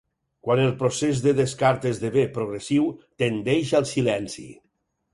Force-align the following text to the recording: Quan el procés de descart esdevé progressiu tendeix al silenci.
Quan 0.45 0.61
el 0.63 0.71
procés 0.79 1.21
de 1.25 1.33
descart 1.41 1.87
esdevé 1.91 2.25
progressiu 2.41 2.91
tendeix 3.25 3.79
al 3.83 3.91
silenci. 3.95 4.53